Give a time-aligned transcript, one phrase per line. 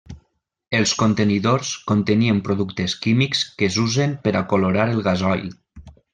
[0.77, 5.47] Els contenidors contenien productes químics que s'usen per a colorar el gasoil.